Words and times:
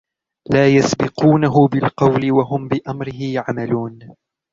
لَا 0.49 0.67
يَسْبِقُونَهُ 0.67 1.67
بِالْقَوْلِ 1.67 2.31
وَهُمْ 2.31 2.67
بِأَمْرِهِ 2.67 3.23
يَعْمَلُونَ 3.33 4.15